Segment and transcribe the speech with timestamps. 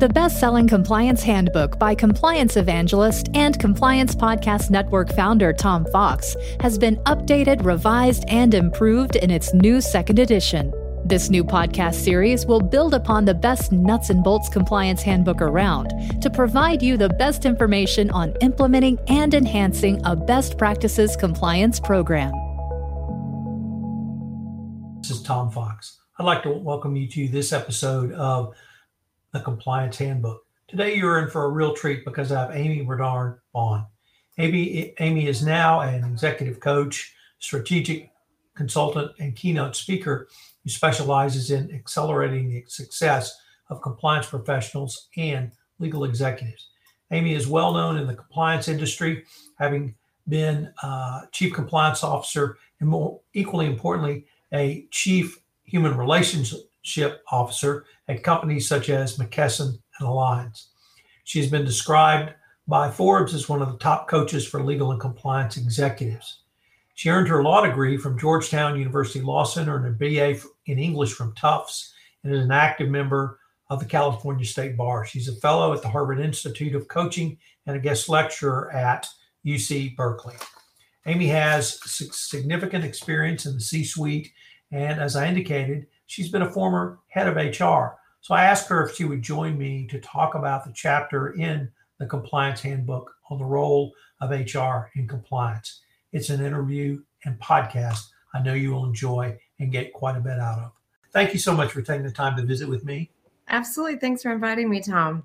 [0.00, 6.34] The best selling compliance handbook by compliance evangelist and Compliance Podcast Network founder Tom Fox
[6.58, 10.72] has been updated, revised, and improved in its new second edition.
[11.04, 15.92] This new podcast series will build upon the best nuts and bolts compliance handbook around
[16.20, 22.32] to provide you the best information on implementing and enhancing a best practices compliance program.
[25.02, 26.00] This is Tom Fox.
[26.18, 28.54] I'd like to welcome you to this episode of
[29.34, 30.46] the Compliance Handbook.
[30.68, 33.84] Today, you're in for a real treat because I have Amii Bernard on.
[34.38, 38.10] Amii, Amii is now an executive coach, strategic
[38.54, 40.28] consultant, and keynote speaker
[40.62, 43.36] who specializes in accelerating the success
[43.70, 46.68] of compliance professionals and legal executives.
[47.12, 49.24] Amii is well known in the compliance industry,
[49.58, 49.96] having
[50.28, 55.96] been uh, chief compliance officer and more equally importantly, a chief human
[56.84, 60.66] relationship officer at companies such as McKesson and Allianz.
[61.24, 62.34] She has been described
[62.68, 66.40] by Forbes as one of the top coaches for legal and compliance executives.
[66.94, 71.12] She earned her law degree from Georgetown University Law Center and a BA in English
[71.12, 73.38] from Tufts and is an active member
[73.70, 75.04] of the California State Bar.
[75.04, 79.08] She's a fellow at the Harvard Institute of Coaching and a guest lecturer at
[79.44, 80.36] UC Berkeley.
[81.06, 84.32] Amii has significant experience in the C suite,
[84.70, 87.96] and as I indicated, she's been a former head of HR.
[88.20, 91.68] So I asked her if she would join me to talk about the chapter in
[91.98, 95.80] the Compliance Handbook on the role of HR in compliance.
[96.12, 98.04] It's an interview and podcast
[98.34, 100.72] I know you will enjoy and get quite a bit out of.
[101.12, 103.10] Thank you so much for taking the time to visit with me.
[103.48, 103.98] Absolutely.
[103.98, 105.22] Thanks for inviting me, Tom.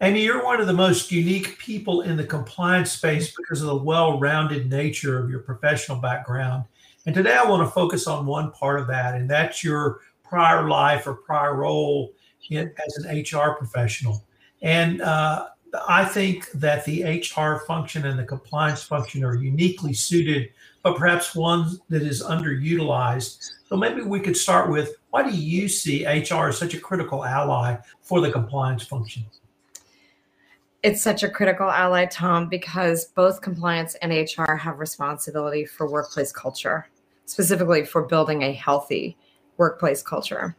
[0.00, 3.76] Amii, you're one of the most unique people in the compliance space because of the
[3.76, 6.64] well rounded nature of your professional background.
[7.06, 10.00] And today I want to focus on one part of that, and that's your
[10.32, 12.10] prior life or prior role
[12.48, 14.24] in, as an HR professional.
[14.62, 15.48] And uh,
[15.86, 20.48] I think that the HR function and the compliance function are uniquely suited,
[20.82, 23.50] but perhaps one that is underutilized.
[23.68, 27.26] So maybe we could start with why do you see HR as such a critical
[27.26, 29.26] ally for the compliance function?
[30.82, 36.32] It's such a critical ally, Tom, because both compliance and HR have responsibility for workplace
[36.32, 36.88] culture,
[37.26, 39.18] specifically for building a healthy
[39.62, 40.56] workplace culture.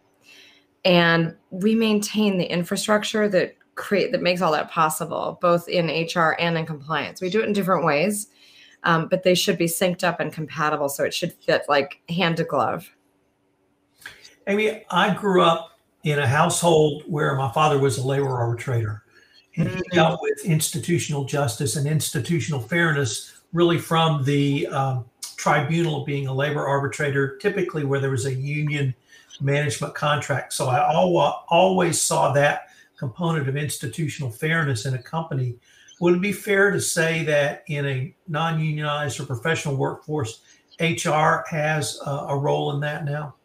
[0.86, 6.38] And we maintain the infrastructure that create that makes all that possible, both in HR
[6.40, 7.20] and in compliance.
[7.20, 8.28] We do it in different ways,
[8.84, 12.38] um, but they should be synced up and compatible, so it should fit like hand
[12.38, 12.90] to glove.
[14.48, 19.04] Amii, I grew up in a household where my father was a labor arbitrator,
[19.58, 19.96] and he mm-hmm.
[19.96, 25.06] dealt with institutional justice and institutional fairness really from the um,
[25.44, 28.96] tribunal being a labor arbitrator, typically where there was a union
[29.42, 30.54] management contract.
[30.54, 35.58] So I always saw that component of institutional fairness in a company.
[36.00, 40.42] Would it be fair to say that in a non unionized or professional workforce,
[40.80, 43.36] HR has a, role in that now?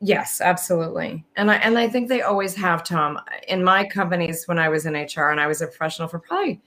[0.00, 1.24] Yes, absolutely.
[1.36, 3.18] And I and I think they always have, Tom.
[3.48, 6.60] In my companies when I was in HR and I was a professional for probably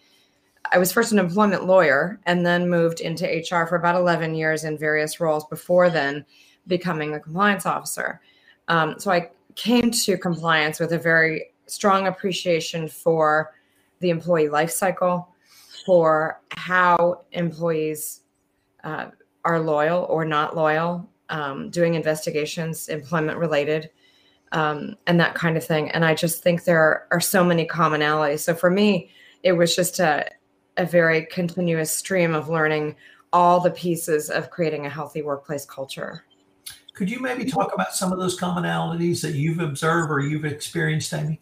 [0.71, 4.63] I was first an employment lawyer and then moved into HR for about 11 years
[4.63, 6.25] in various roles before then
[6.67, 8.21] becoming a compliance officer.
[8.67, 13.53] Um, so I came to compliance with a very strong appreciation for
[13.99, 15.27] the employee life cycle,
[15.85, 18.21] for how employees
[18.83, 19.07] uh,
[19.43, 23.89] are loyal or not loyal, um, doing investigations, employment related,
[24.51, 25.89] um, and that kind of thing.
[25.91, 28.39] And I just think there are, are, so many commonalities.
[28.39, 29.11] So for me,
[29.43, 30.27] it was just a,
[30.79, 32.95] a very continuous stream of learning
[33.33, 36.23] all the pieces of creating a healthy workplace culture.
[36.93, 41.11] Could you maybe talk about some of those commonalities that you've observed or you've experienced,
[41.11, 41.37] Amii?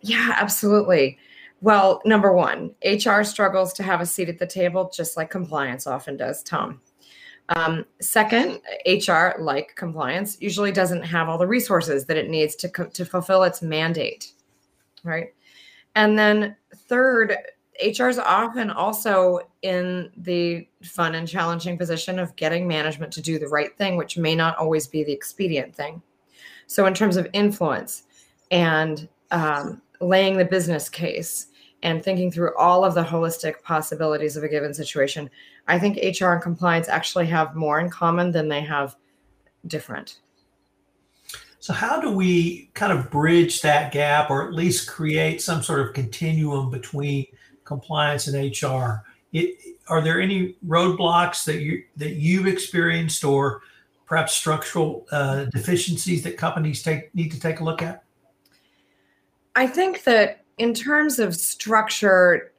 [0.00, 1.18] Yeah, absolutely.
[1.60, 5.86] Well, number one, HR struggles to have a seat at the table, just like compliance
[5.86, 6.80] often does, Tom.
[7.50, 12.68] Um, second, HR, like compliance, usually doesn't have all the resources that it needs to,
[12.68, 14.32] co- to fulfill its mandate,
[15.04, 15.32] right?
[15.94, 17.36] And then third,
[17.82, 23.38] HR is often also in the fun and challenging position of getting management to do
[23.38, 26.02] the right thing, which may not always be the expedient thing.
[26.66, 28.04] So, in terms of influence
[28.50, 31.48] and um, laying the business case
[31.82, 35.28] and thinking through all of the holistic possibilities of a given situation,
[35.68, 38.96] I think HR and compliance actually have more in common than they have
[39.66, 40.20] different.
[41.58, 45.80] So, how do we kind of bridge that gap or at least create some sort
[45.80, 47.26] of continuum between
[47.64, 49.04] compliance and HR?
[49.32, 53.62] It, are there any roadblocks that you that you've experienced or
[54.06, 58.04] perhaps structural uh, deficiencies that companies take need to take a look at?
[59.56, 62.52] I think that in terms of structure,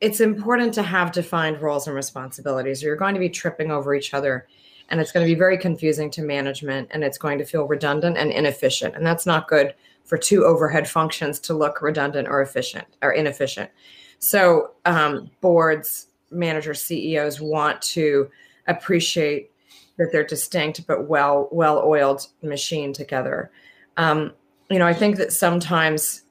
[0.00, 2.82] it's important to have defined roles and responsibilities.
[2.82, 4.46] You're going to be tripping over each other
[4.88, 8.16] and it's going to be very confusing to management and it's going to feel redundant
[8.16, 8.94] and inefficient.
[8.94, 9.74] And that's not good
[10.06, 13.70] for two overhead functions to look redundant or efficient or inefficient.
[14.18, 18.30] So um, boards, managers, CEOs want to
[18.66, 19.50] appreciate
[19.98, 23.50] that they're distinct but well well oiled machine together.
[23.96, 24.32] Um,
[24.70, 26.22] you know, I think that sometimes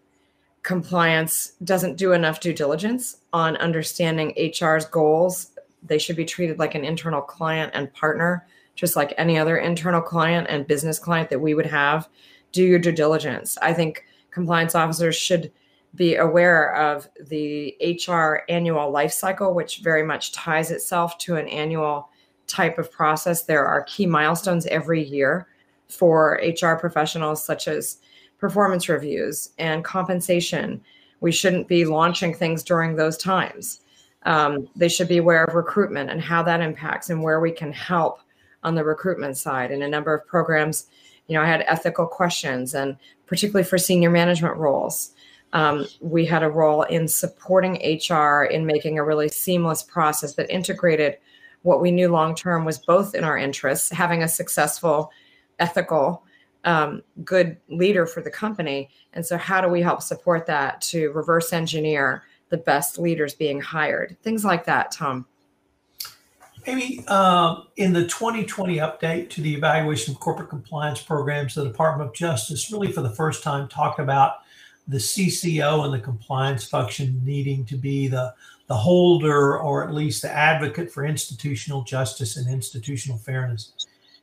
[0.64, 5.52] compliance doesn't do enough due diligence on understanding HR's goals.
[5.84, 8.46] They should be treated like an internal client and partner,
[8.76, 12.10] just like any other internal client and business client that we would have.
[12.56, 13.58] Do your due diligence.
[13.62, 15.52] I think compliance officers should
[15.94, 21.50] be aware of the HR annual life cycle, which very much ties itself to an
[21.50, 22.08] annual
[22.48, 23.44] type of process.
[23.44, 25.50] There are key milestones every year
[25.90, 27.98] for HR professionals, such as
[28.38, 30.80] performance reviews and compensation.
[31.20, 33.82] We shouldn't be launching things during those times.
[34.24, 37.74] Um, they should be aware of recruitment and how that impacts and where we can
[37.74, 38.22] help
[38.64, 39.72] on the recruitment side.
[39.72, 40.88] In a number of programs,
[41.28, 45.12] you know, I had ethical questions, and particularly for senior management roles,
[45.54, 50.50] um, we had a role in supporting HR in making a really seamless process that
[50.50, 51.18] integrated
[51.62, 55.12] what we knew long term was both in our interests, having a successful,
[55.60, 56.24] ethical
[56.66, 58.90] um, good leader for the company.
[59.14, 63.62] And so, how do we help support that to reverse engineer the best leaders being
[63.62, 64.18] hired?
[64.22, 65.26] Things like that, Tom.
[66.68, 72.10] Maybe um, in the 2020 update to the evaluation of corporate compliance programs, the Department
[72.10, 74.38] of Justice really for the first time talked about
[74.88, 78.34] the CCO and the compliance function needing to be the,
[78.68, 83.74] the holder or at least the advocate for institutional justice and institutional fairness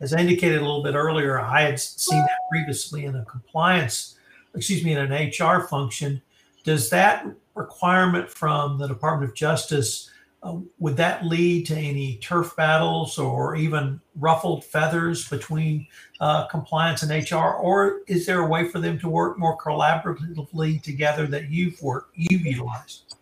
[0.02, 4.16] as I indicated a little bit earlier, I had seen that previously in a compliance,
[4.54, 6.20] excuse me, in an HR function.
[6.64, 7.24] Does that
[7.54, 10.10] requirement from the Department of Justice
[10.42, 15.86] uh, would that lead to any turf battles or even ruffled feathers between
[16.20, 20.82] uh, compliance and HR, or is there a way for them to work more collaboratively
[20.82, 23.14] together that you've worked you've utilized?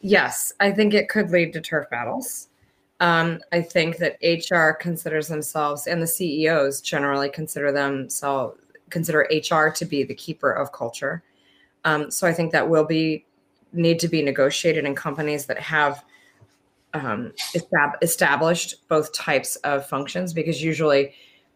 [0.00, 2.48] Yes, I think it could lead to turf battles.
[2.98, 8.58] Um, I think that HR considers themselves, and the CEOs generally consider themselves
[8.90, 11.22] consider HR to be the keeper of culture.
[11.84, 13.24] Um, so I think that will be
[13.72, 16.04] need to be negotiated in companies that have
[16.94, 21.14] um, estab- established both types of functions, because usually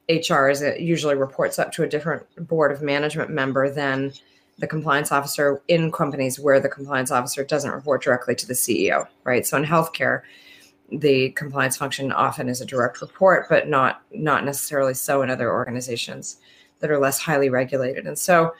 [0.08, 4.12] HR is a, usually reports up to a different board of management member than
[4.58, 9.06] the compliance officer in companies where the compliance officer doesn't report directly to the CEO,
[9.24, 9.46] right?
[9.46, 10.22] So in healthcare
[10.90, 15.52] the compliance function often is a direct report, but not not necessarily so in other
[15.52, 16.38] organizations
[16.80, 18.06] that are less highly regulated.
[18.06, 18.54] And so,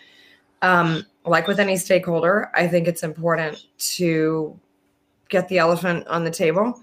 [0.63, 4.59] um, like with any stakeholder, I think it's important to
[5.29, 6.81] get the elephant on the table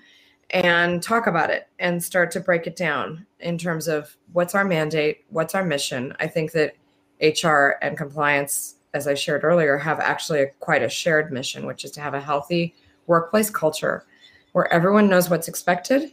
[0.49, 4.65] and talk about it and start to break it down in terms of what's our
[4.65, 6.15] mandate, what's our mission.
[6.19, 6.75] I think that
[7.21, 11.85] HR and compliance, as I shared earlier, have actually a, quite a shared mission, which
[11.85, 12.75] is to have a healthy
[13.07, 14.05] workplace culture
[14.51, 16.11] where everyone knows what's expected,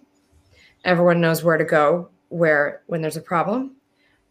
[0.85, 3.77] everyone knows where to go where when there's a problem,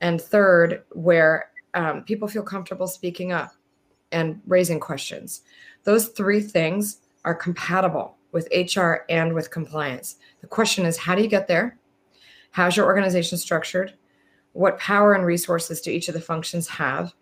[0.02, 3.54] and third, where um, people feel comfortable speaking up
[4.12, 5.42] and raising questions.
[5.84, 10.16] Those three things are compatible with HR and with compliance.
[10.42, 11.78] The question is, how do you get there?
[12.50, 13.94] How's your organization structured?
[14.54, 17.14] What power and resources do each of the functions have?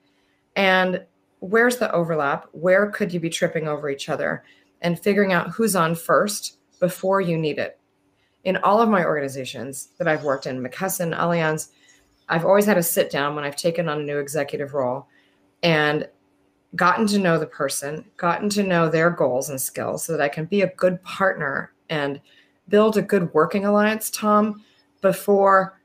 [0.56, 1.04] And
[1.40, 2.48] where's the overlap?
[2.54, 4.46] Where could you be tripping over each other?
[4.82, 7.78] And figuring out who's on first before you need it.
[8.46, 11.68] In all of my organizations that I've worked in, McKesson, Allianz,
[12.30, 15.08] I've always had a sit down when I've taken on a new executive role
[15.62, 16.08] and
[16.76, 20.30] gotten to know the person, gotten to know their goals and skills so that I
[20.30, 22.20] can be a good partner and
[22.68, 24.64] build a good working alliance, Tom,
[25.02, 25.80] before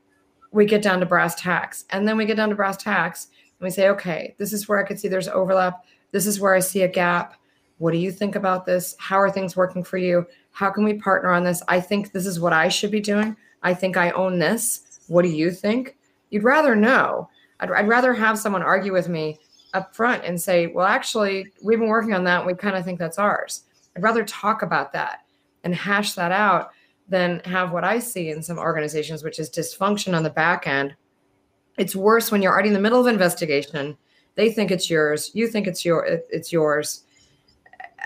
[0.51, 1.85] we get down to brass tacks.
[1.89, 3.27] And then we get down to brass tacks
[3.59, 5.85] and we say, okay, this is where I could see there's overlap.
[6.11, 7.35] This is where I see a gap.
[7.79, 8.95] What do you think about this?
[8.99, 10.27] How are things working for you?
[10.51, 11.63] How can we partner on this?
[11.67, 13.35] I think this is what I should be doing.
[13.63, 14.99] I think I own this.
[15.07, 15.97] What do you think?
[16.29, 17.29] You'd rather know.
[17.59, 19.39] I'd, I'd rather have someone argue with me
[19.73, 22.39] up front and say, well, actually, we've been working on that.
[22.39, 23.63] And we kind of think that's ours.
[23.95, 25.25] I'd rather talk about that
[25.63, 26.71] and hash that out
[27.07, 30.95] than have what I see in some organizations, which is dysfunction on the back end.
[31.77, 33.97] It's worse when you're already in the middle of investigation.
[34.35, 35.31] They think it's yours.
[35.33, 37.03] You think it's your it's yours.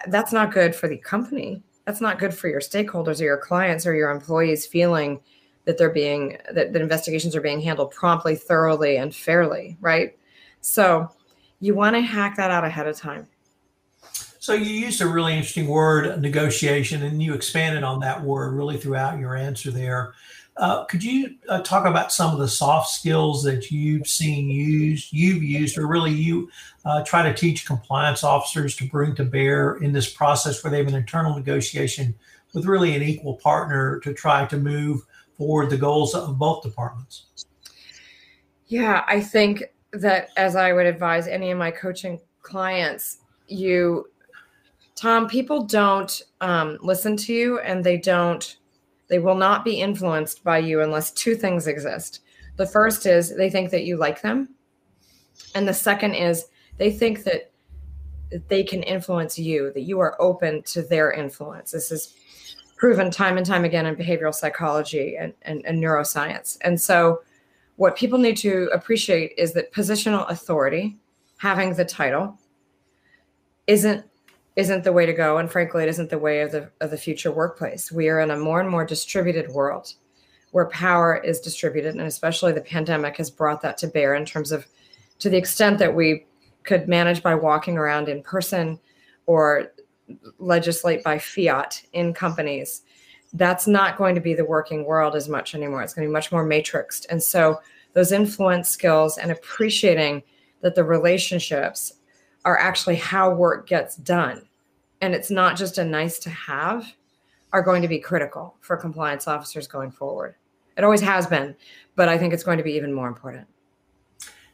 [0.08, 3.88] That's not good for the company that's not good for your stakeholders or your clients
[3.88, 5.22] or your employees feeling
[5.64, 10.18] that they're being that, that investigations are being handled promptly thoroughly and fairly right
[10.60, 11.10] so
[11.60, 13.28] you want to hack that out ahead of time.
[14.40, 18.78] So you used a really interesting word, negotiation, and you expanded on that word really
[18.78, 20.14] throughout your answer there.
[20.56, 25.14] Uh, could you uh, talk about some of the soft skills that you've seen used,
[25.14, 26.50] you've used, or really you
[26.86, 30.78] uh, try to teach compliance officers to bring to bear in this process where they
[30.78, 32.16] have an internal negotiation
[32.54, 35.02] with really an equal partner to try to move
[35.38, 37.26] forward the goals of both departments?
[38.68, 39.64] Yeah, I think
[39.94, 44.10] that as I would advise any of my coaching clients, you,
[44.96, 48.58] Tom, people don't um, listen to you and they don't
[49.10, 52.22] they will not be influenced by you unless two things exist.
[52.58, 54.50] The first is they think that you like them.
[55.56, 57.52] And the second is they think that
[58.50, 61.72] they can influence you, that you are open to their influence.
[61.72, 62.16] This is
[62.76, 66.58] proven time and time again in behavioral psychology and, and, and neuroscience.
[66.62, 67.22] And so,
[67.78, 70.98] what people need to appreciate is that positional authority,
[71.38, 72.38] having the title,
[73.68, 74.04] isn't
[74.56, 75.38] isn't the way to go.
[75.38, 77.92] And frankly it isn't the way of the of the future workplace.
[77.92, 79.94] We are in a more and more distributed world
[80.52, 81.96] where power is distributed.
[81.96, 84.66] And especially the pandemic has brought that to bear in terms of
[85.20, 86.26] to the extent that we
[86.64, 88.80] could manage by walking around in person
[89.28, 89.72] or
[90.40, 92.82] legislate by fiat in companies
[93.38, 96.14] that's not going to be the working world as much anymore it's going to be
[96.14, 97.60] much more matrixed and so
[97.94, 100.22] those influence skills and appreciating
[100.62, 101.94] that the relationships
[102.46, 104.48] are actually how work gets done
[105.02, 106.94] and it's not just a nice to have,
[107.54, 110.36] are going to be critical for compliance officers going forward.
[110.78, 111.56] It always has been,
[111.96, 113.48] but I think it's going to be even more important.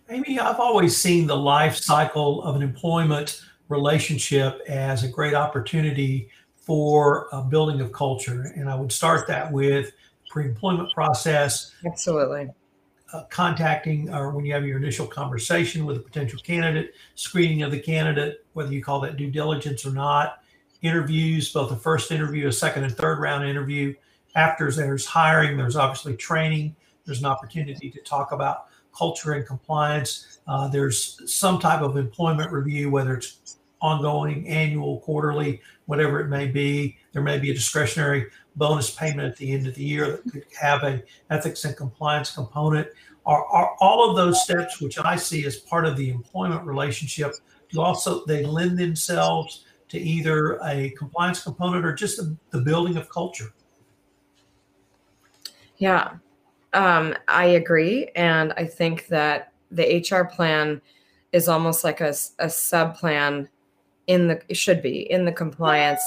[0.10, 6.30] Amii, I've always seen the life cycle of an employment relationship as a great opportunity
[6.66, 8.54] for a building of culture.
[8.56, 9.92] And I would start that with
[10.30, 11.72] pre-employment process.
[11.86, 12.50] Absolutely
[13.14, 17.72] uh, contacting or when you have your initial conversation with a potential candidate, screening of
[17.72, 20.44] the candidate, whether you call that due diligence or not,
[20.82, 23.94] interviews, both a first interview, a second and third round interview.
[24.36, 28.66] After there's hiring, there's obviously training, there's an opportunity to talk about
[28.98, 30.40] culture and compliance.
[30.48, 36.48] Uh, there's some type of employment review, whether it's ongoing, annual, quarterly, whatever it may
[36.48, 36.98] be.
[37.12, 40.46] There may be a discretionary bonus payment at the end of the year that could
[40.60, 42.88] have a ethics and compliance component.
[43.26, 47.34] Are, are all of those steps, which I see as part of the employment relationship,
[47.70, 52.98] do also they lend themselves to either a compliance component or just the, the building
[52.98, 53.54] of culture?
[55.78, 56.14] Yeah,
[56.74, 60.82] um, I agree, and I think that the HR plan
[61.32, 63.50] is almost like a, a sub plan
[64.08, 66.04] in the it should be in the compliance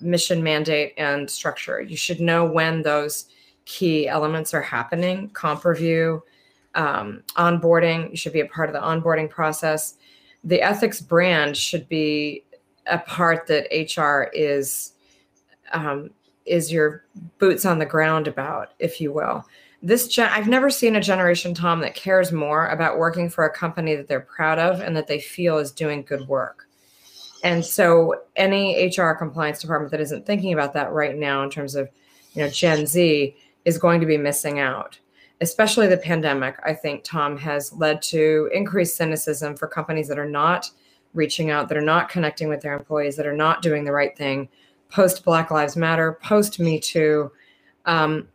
[0.00, 1.80] mission mandate and structure.
[1.80, 3.26] You should know when those
[3.64, 6.22] key elements are happening, comp review,
[6.74, 8.10] um, onboarding.
[8.10, 9.94] You should be a part of the onboarding process.
[10.44, 12.44] The ethics brand should be
[12.86, 14.92] a part that HR is
[15.72, 16.10] um,
[16.46, 17.04] is your
[17.38, 19.44] boots on the ground about, if you will.
[19.82, 23.52] This gen- I've never seen a generation, Tom, that cares more about working for a
[23.52, 26.66] company that they're proud of and that they feel is doing good work.
[27.44, 31.76] And so any HR compliance department that isn't thinking about that right now in terms
[31.76, 31.88] of,
[32.32, 34.98] you know, Gen Z is going to be missing out.
[35.40, 40.28] Especially the pandemic, I think Tom has led to increased cynicism for companies that are
[40.28, 40.68] not
[41.14, 44.16] reaching out, that are not connecting with their employees, that are not doing the right
[44.16, 44.48] thing.
[44.90, 47.30] Post Black Lives Matter, post Me Too,
[47.86, 48.26] um,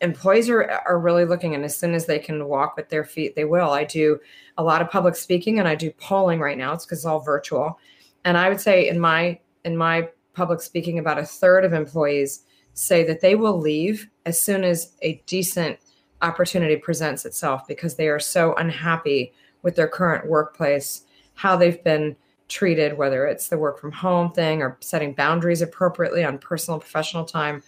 [0.00, 3.36] employees are are really looking, and as soon as they can walk with their feet,
[3.36, 3.70] they will.
[3.70, 4.18] I do
[4.58, 6.72] a lot of public speaking, and I do polling right now.
[6.72, 7.78] It's because it's all virtual,
[8.24, 12.44] and i would say in my in my public speaking about a third of employees
[12.74, 15.78] say that they will leave as soon as a decent
[16.22, 21.04] opportunity presents itself because they are so unhappy with their current workplace
[21.34, 22.16] how they've been
[22.48, 27.24] treated whether it's the work from home thing or setting boundaries appropriately on personal professional
[27.24, 27.62] time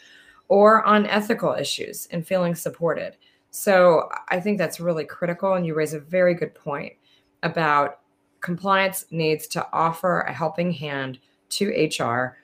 [0.52, 3.16] or on ethical issues and feeling supported
[3.50, 6.92] so i think that's really critical and you raise a very good point
[7.42, 8.00] about
[8.42, 11.18] compliance needs to offer a helping hand
[11.48, 12.36] to HR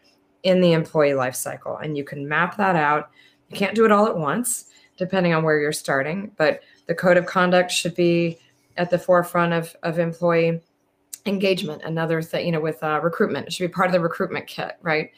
[0.45, 1.77] in the employee life cycle.
[1.77, 3.11] And you can map that out.
[3.51, 7.17] You can't do it all at once, depending on where you're starting, but the code
[7.17, 8.39] of conduct should be
[8.77, 10.61] at the forefront of, of employee
[11.27, 11.83] engagement.
[11.85, 14.77] Another thing, you know, with uh, recruitment, it should be part of the recruitment kit,
[14.83, 15.11] right?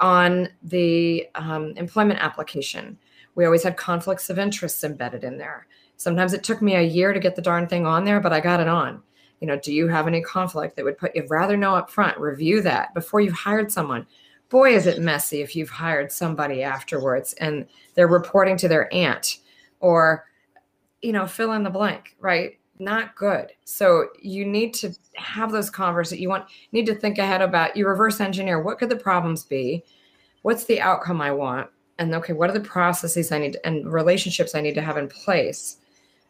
[0.00, 2.98] On the um, employment application,
[3.34, 5.66] we always had conflicts of interests embedded in there.
[5.96, 8.40] Sometimes it took me a year to get the darn thing on there, but I
[8.40, 9.02] got it on.
[9.40, 12.18] You know do you have any conflict that would put you rather know up front
[12.18, 14.06] review that before you've hired someone.
[14.50, 19.38] Boy is it messy if you've hired somebody afterwards and they're reporting to their aunt
[19.80, 20.26] or
[21.00, 23.52] you know fill in the blank right not good.
[23.64, 26.20] So you need to have those conversations.
[26.20, 28.60] You want need to think ahead about you reverse engineer.
[28.60, 29.84] What could the problems be?
[30.42, 31.70] What's the outcome I want?
[31.98, 35.08] And okay, what are the processes I need and relationships I need to have in
[35.08, 35.76] place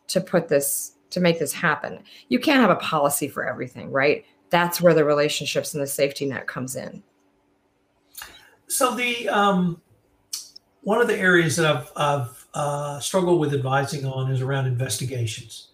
[0.08, 2.00] to put this to make this happen?
[2.28, 4.24] You can't have a policy for everything, right?
[4.50, 7.02] That's where the relationships and the safety net comes in.
[8.66, 9.80] So the um,
[10.82, 15.69] one of the areas that I've, I've uh, struggled with advising on is around investigations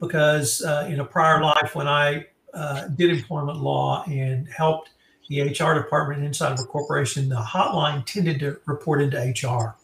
[0.00, 4.90] because uh, in a prior life when I uh, did employment law and helped
[5.28, 9.76] the HR department inside of a corporation, the hotline tended to report into HR.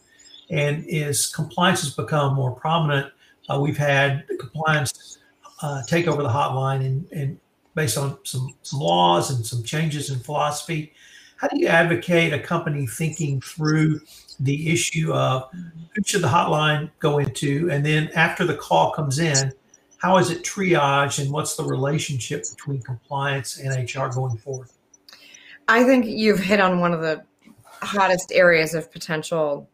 [0.49, 3.11] And as compliance has become more prominent,
[3.49, 5.17] uh, we've had compliance
[5.61, 7.39] uh, take over the hotline and, and
[7.75, 10.93] based on some, some laws and some changes in philosophy.
[11.37, 14.01] How do you advocate a company thinking through
[14.39, 17.69] the issue of who should the hotline go into?
[17.71, 19.53] And then after the call comes in,
[20.01, 24.69] how is it triaged and what's the relationship between compliance and HR going forward?
[25.67, 27.23] I think you've hit on one of the
[27.81, 29.69] hottest areas of potential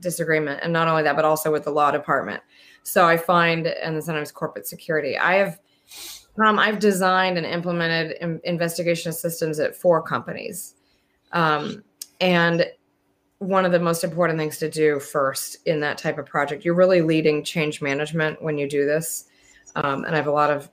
[0.00, 0.60] disagreement.
[0.62, 2.42] And not only that, but also with the law department.
[2.82, 5.58] So I find, and sometimes corporate security, I have.
[6.42, 8.12] Um, I've designed and implemented
[8.44, 10.74] investigation systems at four companies.
[11.32, 11.82] Um,
[12.20, 12.66] and
[13.40, 16.62] one of the most important things to do first in that type of project.
[16.62, 19.24] You're really leading change management when you do this.
[19.74, 20.70] Um, and I have a lot of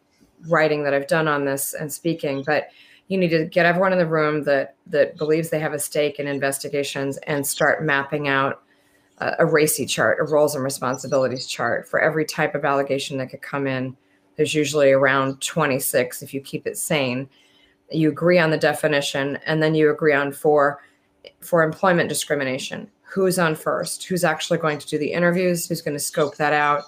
[0.50, 2.67] writing that I've done on this and speaking, but
[3.07, 6.19] you need to get everyone in the room that that believes they have a stake
[6.19, 8.62] in investigations and start mapping out
[9.19, 13.41] a, a chart, a roles and responsibilities chart for every type of allegation that could
[13.41, 13.95] come in.
[14.36, 17.29] There's usually around 26 if you keep it sane.
[17.89, 20.81] You agree on the definition, and then you agree on four
[21.41, 22.89] for employment discrimination.
[23.03, 24.03] Who's on first?
[24.03, 25.67] Who's actually going to do the interviews?
[25.67, 26.84] Who's going to scope that out?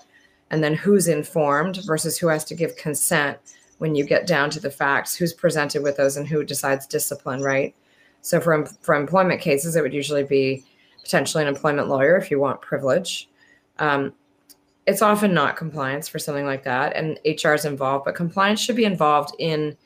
[0.51, 3.37] And then who's informed versus who has to give consent
[3.77, 5.15] when you get down to the facts?
[5.15, 7.73] Who's presented with those and who decides discipline right?
[8.21, 10.65] So for, for employment cases it would usually be
[11.03, 13.29] potentially an employment lawyer if you want privilege.
[13.77, 14.13] Um,
[14.89, 18.75] it's often not compliance for something like that and hr is involved but compliance should
[18.75, 19.77] be involved in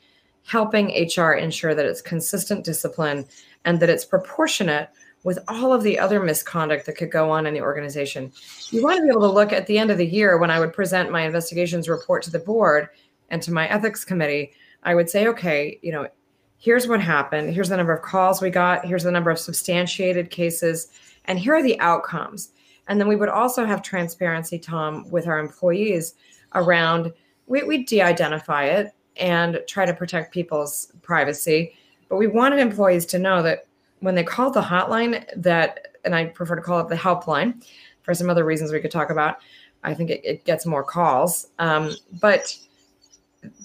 [0.46, 3.26] helping hr ensure that it's consistent discipline
[3.66, 4.90] and that it's proportionate
[5.24, 8.32] with all of the other misconduct that could go on in the organization.
[8.72, 10.60] You want to be able to look at the end of the year when I
[10.60, 12.90] would present my investigations report to the board
[13.30, 14.52] and to my ethics committee,
[14.84, 16.10] I would say, okay, you know,
[16.58, 17.54] here's what happened.
[17.54, 18.86] Here's the number of calls we got.
[18.86, 20.90] Here's the number of substantiated cases.
[21.26, 22.52] And here are the outcomes.
[22.90, 26.16] And then we would also have transparency, Tom, with our employees
[26.54, 27.14] around
[27.46, 31.74] we, we de identify it and try to protect people's privacy
[32.14, 33.66] but we wanted employees to know that
[34.02, 37.66] when they called the hotline, that, and I prefer to call it the helpline
[38.04, 39.38] for some other reasons we could talk about.
[39.84, 41.48] I think it, it gets more calls.
[41.58, 41.90] Um,
[42.22, 42.56] but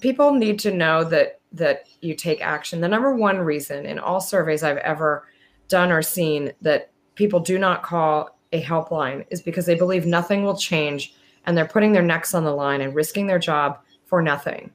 [0.00, 2.80] people need to know that that you take action.
[2.80, 5.28] The number one reason in all surveys I've ever
[5.68, 10.42] done or seen that people do not call a helpline is because they believe nothing
[10.42, 14.22] will change and they're putting their necks on the line and risking their job for
[14.22, 14.70] nothing.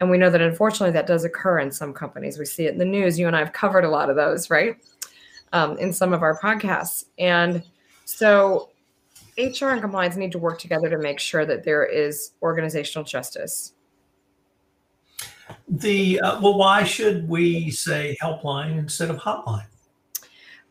[0.00, 2.38] And we know that unfortunately that does occur in some companies.
[2.38, 3.18] We see it in the news.
[3.18, 4.76] You and I have covered a lot of those, right?
[5.52, 7.04] Um, in some of our podcasts.
[7.18, 7.62] And
[8.06, 8.70] so
[9.36, 13.74] HR and compliance need to work together to make sure that there is organizational justice.
[15.68, 19.66] The uh, well, why should we say helpline instead of hotline?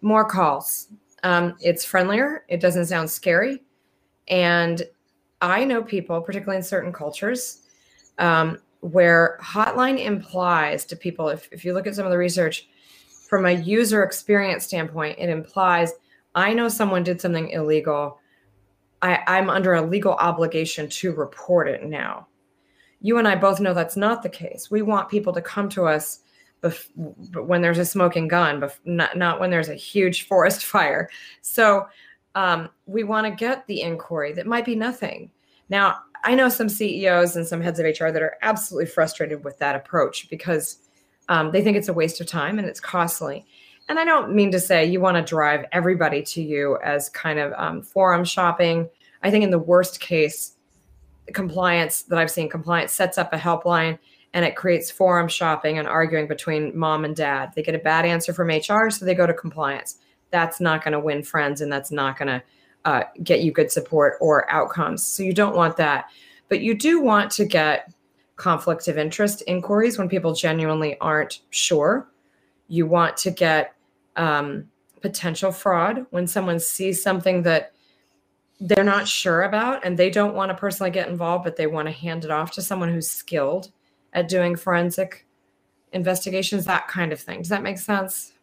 [0.02, 0.88] More calls.
[1.24, 2.46] Um, it's friendlier.
[2.48, 3.62] It doesn't sound scary,
[4.30, 4.84] and
[5.42, 7.64] I know people, particularly in certain cultures,
[8.20, 12.68] um, where hotline implies to people, if, if you look at some of the research
[13.28, 15.94] from a user experience standpoint, it implies
[16.36, 18.20] I know someone did something illegal.
[19.02, 22.28] I, I'm under a legal obligation to report it now.
[23.02, 24.70] You and I both know that's not the case.
[24.70, 26.20] We want people to come to us
[26.62, 26.90] bef-
[27.34, 31.10] when there's a smoking gun, bef- not, not when there's a huge forest fire.
[31.42, 31.88] So
[32.36, 35.32] um, we want to get the inquiry that might be nothing.
[35.70, 39.58] Now, I know some CEOs and some heads of HR that are absolutely frustrated with
[39.60, 40.78] that approach because
[41.30, 43.46] um, they think it's a waste of time and it's costly.
[43.88, 47.40] And I don't mean to say you want to drive everybody to you as kind
[47.40, 48.90] of um, forum shopping.
[49.24, 50.56] I think in the worst case,
[51.34, 53.98] compliance that I've seen, compliance sets up a helpline
[54.34, 57.54] and it creates forum shopping and arguing between mom and dad.
[57.56, 59.98] They get a bad answer from HR, so they go to compliance.
[60.30, 62.44] That's not going to win friends and that's not going to
[62.86, 65.06] uh, get you good support or outcomes.
[65.06, 66.10] So you don't want that.
[66.48, 67.94] But you do want to get
[68.36, 72.10] conflict of interest inquiries when people genuinely aren't sure.
[72.68, 73.76] You want to get
[74.16, 74.70] um,
[75.02, 77.74] potential fraud when someone sees something that
[78.60, 81.88] they're not sure about and they don't want to personally get involved, but they want
[81.88, 83.72] to hand it off to someone who's skilled
[84.14, 85.26] at doing forensic
[85.94, 87.40] investigations, that kind of thing.
[87.40, 88.34] Does that make sense?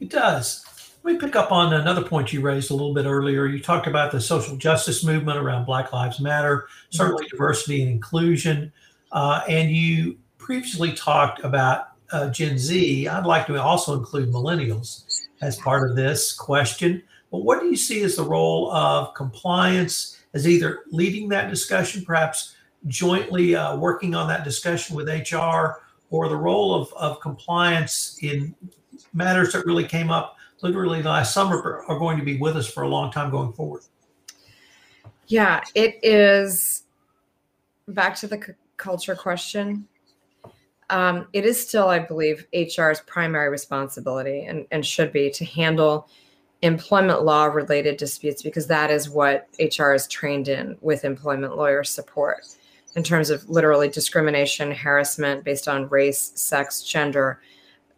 [0.00, 0.64] It does.
[1.04, 3.44] Let me pick up on another point you raised a little bit earlier.
[3.44, 7.36] You talked about the social justice movement around Black Lives Matter, certainly mm-hmm.
[7.36, 8.72] diversity and inclusion.
[9.12, 13.06] Uh, and you previously talked about uh, Gen Z.
[13.06, 17.02] I'd like to also include millennials as part of this question.
[17.30, 22.02] But what do you see as the role of compliance as either leading that discussion,
[22.02, 28.18] perhaps jointly uh, working on that discussion with HR, or the role of, of compliance
[28.22, 28.54] in
[29.12, 30.33] matters that really came up
[30.64, 33.52] literally the last summer are going to be with us for a long time going
[33.52, 33.82] forward?
[35.26, 36.84] Yeah, it is
[37.86, 39.86] back to the c- culture question.
[40.88, 46.08] Um, it is still, I believe, HR's primary responsibility and, and should be to handle
[46.62, 51.84] employment law related disputes because that is what HR is trained in with employment lawyer
[51.84, 52.44] support
[52.96, 57.40] in terms of literally discrimination, harassment based on race, sex, gender,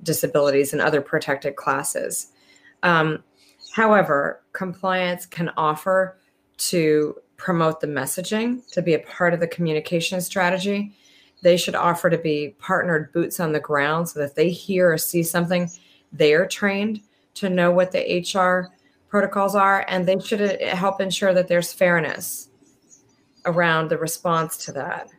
[0.03, 2.33] disabilities, and other protected classes.
[2.83, 3.23] Um,
[3.73, 6.19] however, compliance can offer
[6.59, 10.93] to promote the messaging, to be a part of the communication strategy.
[11.43, 14.99] They should offer to be partnered boots on the ground so that they hear or
[14.99, 15.71] see something,
[16.13, 17.01] they are trained
[17.35, 18.73] to know what the HR
[19.09, 22.49] protocols are, and they should uh, help ensure that there's fairness
[23.45, 25.11] around the response to that.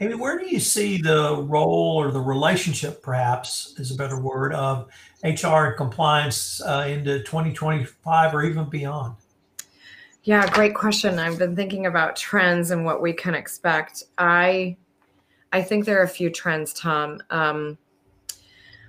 [0.00, 4.52] Amii, where do you see the role or the relationship, perhaps is a better word,
[4.52, 4.88] of
[5.24, 9.16] HR and compliance uh, into 2025 or even beyond?
[10.24, 11.18] Yeah, great question.
[11.18, 14.02] I've been thinking about trends and what we can expect.
[14.18, 14.76] I
[15.52, 17.18] I think there are a few trends, Tom.
[17.30, 17.78] Um,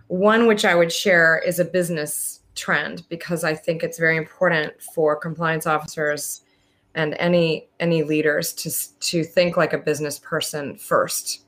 [0.07, 4.81] one which I would share is a business trend because I think it's very important
[4.81, 6.41] for compliance officers
[6.97, 11.45] and any any leaders to to think like a business person first.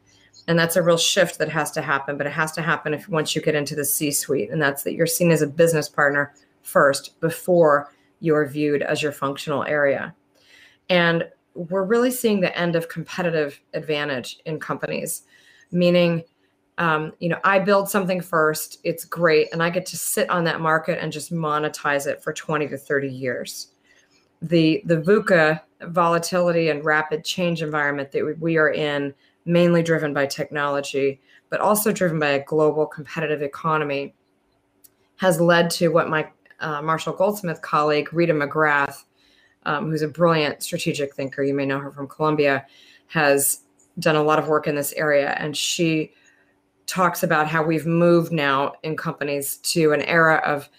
[0.47, 3.09] And that's a real shift that has to happen, but it has to happen if
[3.09, 6.33] once you get into the C-suite and that's that you're seen as a business partner
[6.63, 10.15] first before you're viewed as your functional area.
[10.89, 15.23] And we're really seeing the end of competitive advantage in companies,
[15.71, 16.23] meaning
[16.79, 20.45] um, you know, I build something first, it's great, and I get to sit on
[20.45, 23.73] that market and just monetize it for 20 to 30 years.
[24.41, 29.13] The the VUCA volatility and rapid change environment that we are in,
[29.45, 34.13] mainly driven by technology, but also driven by a global competitive economy,
[35.17, 39.03] has led to what my uh, Marshall Goldsmith colleague Rita McGrath,
[39.65, 42.65] um, who's a brilliant strategic thinker, you may know her from Columbia,
[43.07, 43.61] has
[43.99, 46.11] done a lot of work in this area, and she
[46.85, 50.69] talks about how we've moved now in companies to an era of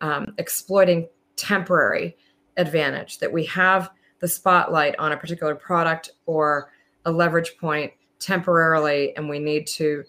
[0.00, 2.16] um, exploiting temporary
[2.58, 3.90] advantage, that we have
[4.20, 6.70] the spotlight on a particular product or
[7.06, 10.04] a leverage point temporarily and we need to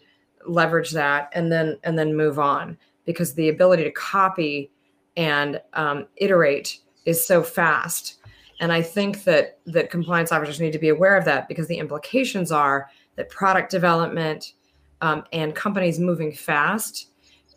[0.47, 2.77] leverage that and then and then move on.
[3.05, 4.71] Because the ability to copy
[5.15, 8.15] and um, iterate is so fast.
[8.61, 11.77] And i think that that compliance officers need to be aware of that because the
[11.77, 14.53] implications are that product development
[15.01, 17.09] um, and companies moving fast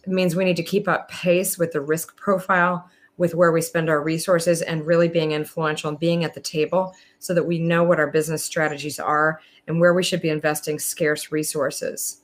[0.06, 3.88] means we need to keep up pace with the risk profile with where we spend
[3.88, 7.84] our resources and really being influential and being at the table so that we know
[7.84, 12.22] what our business strategies are and where we should be investing scarce resources.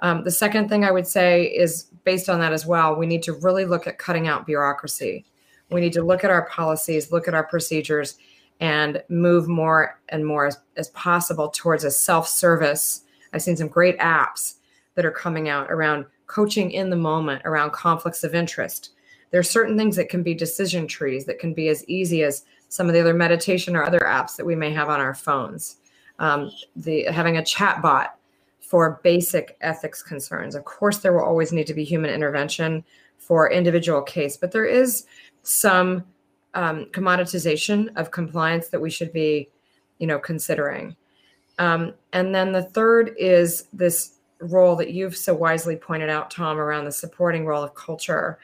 [0.00, 3.22] Um, the second thing I would say is based on that as well, we need
[3.24, 5.24] to really look at cutting out bureaucracy.
[5.70, 8.18] We need to look at our policies, look at our procedures,
[8.60, 13.68] and move more and more as, as possible towards a self service I've seen some
[13.68, 14.56] great apps
[14.94, 18.90] that are coming out around coaching in the moment, around conflicts of interest.
[19.32, 22.44] There are certain things that can be decision trees that can be as easy as
[22.68, 25.78] some of the other meditation or other apps that we may have on our phones.
[26.18, 28.18] Um, the having a chat bot
[28.60, 30.54] for basic ethics concerns.
[30.54, 32.84] Of course, there will always need to be human intervention
[33.18, 35.06] for individual case, but there is
[35.42, 36.04] some
[36.54, 39.48] um, commoditization of compliance that we should be,
[39.98, 40.94] you know, considering.
[41.58, 46.58] Um, and then the third is this role that you've so wisely pointed out, Tom,
[46.58, 48.38] around the supporting role of culture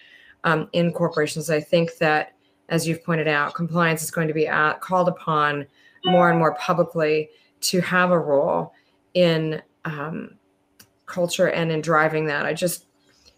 [0.45, 1.51] um, in corporations.
[1.51, 2.35] I think that,
[2.69, 5.67] as you've pointed out, compliance is going to be at, called upon
[6.05, 7.29] more and more publicly
[7.61, 8.73] to have a role
[9.15, 10.35] in um,
[11.07, 12.47] culture and in driving that.
[12.47, 12.87] I just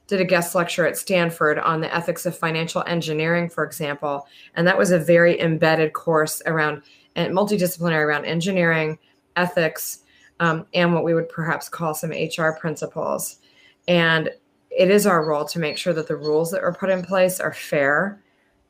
[0.06, 4.66] did a guest lecture at Stanford on the ethics of financial engineering, for example, and
[4.66, 6.82] that was a very embedded course around
[7.16, 8.98] and multidisciplinary around engineering
[9.36, 10.00] ethics,
[10.40, 13.36] um, and what we would perhaps call some HR principles.
[13.88, 14.30] And
[14.70, 17.40] it is our role to make sure that the rules that are put in place
[17.40, 18.22] are fair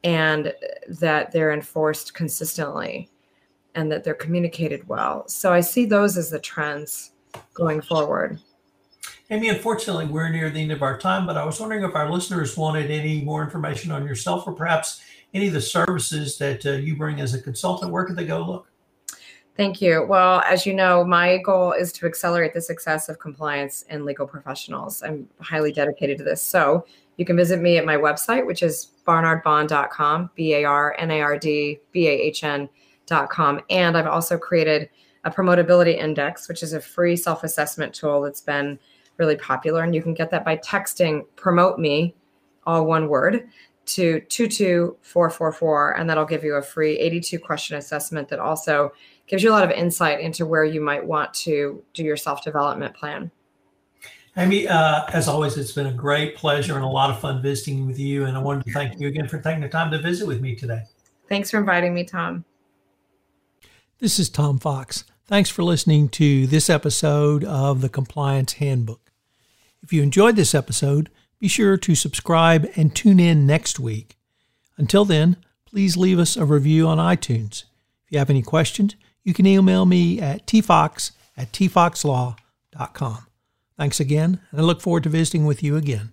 [0.02, 0.54] and
[0.88, 3.10] that they're enforced consistently
[3.74, 5.28] and that they're communicated well.
[5.28, 7.12] So I see those as the trends
[7.54, 8.40] going forward.
[9.30, 12.10] Amii, unfortunately, we're near the end of our time, but I was wondering if our
[12.10, 16.72] listeners wanted any more information on yourself or perhaps any of the services that uh,
[16.72, 17.92] you bring as a consultant.
[17.92, 18.69] Where could they go look?
[19.60, 20.06] Thank you.
[20.08, 24.26] Well, as you know, my goal is to accelerate the success of compliance in legal
[24.26, 25.02] professionals.
[25.02, 26.42] I'm highly dedicated to this.
[26.42, 26.86] So
[27.18, 31.20] you can visit me at my website, which is barnardbahn.com, B A R N A
[31.20, 33.60] R D B A H N.com.
[33.68, 34.88] And I've also created
[35.24, 38.78] a promotability index, which is a free self assessment tool that's been
[39.18, 39.82] really popular.
[39.82, 42.14] And you can get that by texting promote me,
[42.64, 43.46] all one word,
[43.90, 45.98] to 22444.
[45.98, 48.92] And that'll give you a free 82 question assessment that also
[49.30, 52.42] gives you a lot of insight into where you might want to do your self
[52.42, 53.30] development plan.
[54.36, 57.86] Amii, uh, as always, it's been a great pleasure and a lot of fun visiting
[57.86, 58.24] with you.
[58.24, 60.56] And I wanted to thank you again for taking the time to visit with me
[60.56, 60.82] today.
[61.28, 62.44] Thanks for inviting me, Tom.
[63.98, 65.04] This is Tom Fox.
[65.26, 69.12] Thanks for listening to this episode of the Compliance Handbook.
[69.80, 74.16] If you enjoyed this episode, be sure to subscribe and tune in next week.
[74.76, 77.64] Until then, please leave us a review on iTunes.
[78.04, 83.26] If you have any questions, you can email me at tfox at tfoxlaw.com.
[83.76, 86.12] Thanks again, and I look forward to visiting with you again.